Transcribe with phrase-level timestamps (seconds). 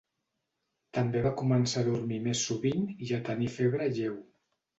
[0.97, 4.19] També va començar a dormir més sovint i a tenir febre lleu.